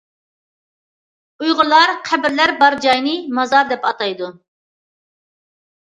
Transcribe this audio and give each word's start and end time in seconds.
ئۇيغۇرلار 1.43 1.93
قەبرىلەر 2.09 2.55
بار 2.65 2.79
جاينى‹‹ 2.89 3.17
مازار›› 3.41 3.71
دەپ 3.77 3.89
ئاتايدۇ. 3.93 4.35